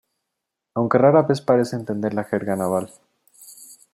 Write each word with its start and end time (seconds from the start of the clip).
Aunque 0.75 0.97
rara 0.97 1.21
vez 1.21 1.41
parece 1.41 1.75
entender 1.75 2.15
la 2.15 2.23
jerga 2.23 2.55
naval. 2.55 2.91